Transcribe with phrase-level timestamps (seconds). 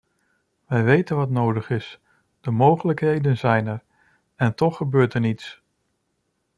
[0.67, 1.99] Wij weten wat nodig is,
[2.41, 3.83] de mogelijkheden zijn er
[4.35, 5.61] en toch gebeurt er niets!